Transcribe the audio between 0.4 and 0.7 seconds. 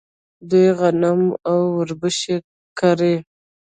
دوی